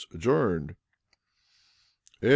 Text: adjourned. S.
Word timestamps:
adjourned. 0.13 0.75
S. 2.21 2.29